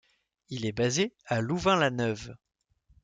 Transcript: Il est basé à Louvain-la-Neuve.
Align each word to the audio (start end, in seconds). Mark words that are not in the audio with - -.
Il 0.49 0.65
est 0.65 0.71
basé 0.71 1.13
à 1.27 1.41
Louvain-la-Neuve. 1.41 2.33